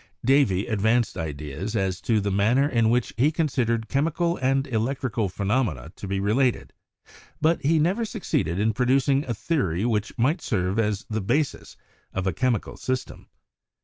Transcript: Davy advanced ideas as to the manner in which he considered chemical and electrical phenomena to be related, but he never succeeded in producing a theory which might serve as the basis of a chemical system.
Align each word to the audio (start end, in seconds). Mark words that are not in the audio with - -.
Davy 0.25 0.65
advanced 0.65 1.15
ideas 1.15 1.75
as 1.75 2.01
to 2.01 2.19
the 2.19 2.31
manner 2.31 2.67
in 2.67 2.89
which 2.89 3.13
he 3.17 3.31
considered 3.31 3.87
chemical 3.87 4.35
and 4.37 4.65
electrical 4.65 5.29
phenomena 5.29 5.91
to 5.97 6.07
be 6.07 6.19
related, 6.19 6.73
but 7.39 7.61
he 7.61 7.77
never 7.77 8.03
succeeded 8.03 8.57
in 8.59 8.73
producing 8.73 9.23
a 9.25 9.35
theory 9.35 9.85
which 9.85 10.17
might 10.17 10.41
serve 10.41 10.79
as 10.79 11.05
the 11.07 11.21
basis 11.21 11.77
of 12.15 12.25
a 12.25 12.33
chemical 12.33 12.77
system. 12.77 13.27